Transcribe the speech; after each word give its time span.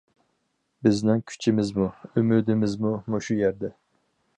بىزنىڭ 0.87 1.21
كۈچىمىزمۇ، 1.33 1.91
ئۈمىدىمىز 2.23 2.77
مۇشۇ 2.89 3.41
يەردە. 3.45 3.77